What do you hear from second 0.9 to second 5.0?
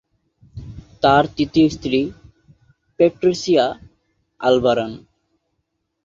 তার তৃতীয় স্ত্রী প্যাট্রিসিয়া আলভারান।